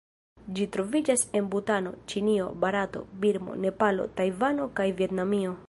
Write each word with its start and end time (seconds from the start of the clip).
Ĝi 0.59 0.63
troviĝas 0.75 1.25
en 1.39 1.49
Butano, 1.55 1.91
Ĉinio, 2.13 2.47
Barato, 2.65 3.05
Birmo, 3.25 3.61
Nepalo, 3.67 4.09
Tajvano 4.21 4.69
kaj 4.81 4.91
Vjetnamio. 5.03 5.55